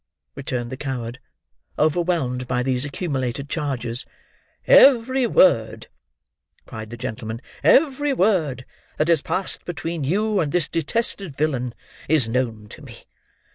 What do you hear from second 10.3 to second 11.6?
and this detested